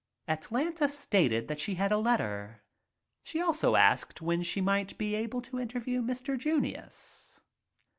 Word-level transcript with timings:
Atlanta 0.27 0.89
stated 0.89 1.47
that 1.47 1.59
she 1.59 1.75
had 1.75 1.91
a 1.91 1.97
letter. 1.97 2.63
She 3.21 3.39
also 3.39 3.75
asked 3.75 4.19
when 4.19 4.41
she 4.41 4.59
might 4.59 4.97
be 4.97 5.13
able 5.13 5.43
to 5.43 5.59
interview 5.59 6.01
Mr. 6.01 6.35
Junius. 6.39 7.39